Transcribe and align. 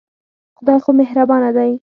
خدای 0.57 0.79
خو 0.83 0.91
مهربانه 0.99 1.49
دی. 1.57 1.71